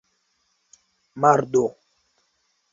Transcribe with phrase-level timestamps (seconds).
[1.21, 1.63] mardo